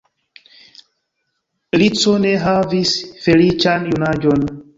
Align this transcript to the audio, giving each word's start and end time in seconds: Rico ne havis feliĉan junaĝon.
Rico 1.81 2.15
ne 2.25 2.33
havis 2.47 2.95
feliĉan 3.27 3.87
junaĝon. 3.93 4.49